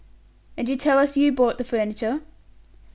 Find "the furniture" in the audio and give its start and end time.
1.59-2.21